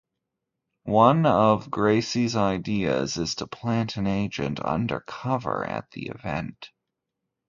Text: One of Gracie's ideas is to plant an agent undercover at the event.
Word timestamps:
One 0.85 1.27
of 1.27 1.69
Gracie's 1.69 2.35
ideas 2.35 3.17
is 3.17 3.35
to 3.35 3.45
plant 3.45 3.97
an 3.97 4.07
agent 4.07 4.59
undercover 4.59 5.63
at 5.63 5.91
the 5.91 6.07
event. 6.07 6.71